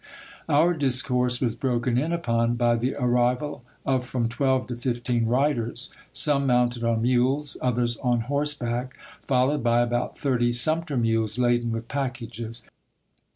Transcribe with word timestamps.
Our 0.49 0.73
discourse 0.73 1.39
was 1.39 1.55
broken 1.55 1.95
in 1.95 2.11
upon 2.11 2.55
by 2.55 2.75
the 2.75 2.95
arrival 2.95 3.63
of 3.85 4.03
from 4.03 4.29
twelve 4.29 4.65
to 4.69 4.75
fifteen 4.75 5.27
riders, 5.27 5.91
some 6.11 6.47
mounted 6.47 6.83
on 6.83 7.03
mules, 7.03 7.55
others 7.61 7.97
on 7.97 8.21
horseback, 8.21 8.95
followed 9.21 9.61
by 9.61 9.81
about 9.81 10.17
thirty 10.17 10.53
sumpter 10.53 10.97
mules 10.97 11.37
laden 11.37 11.71
with 11.71 11.87
packages. 11.87 12.63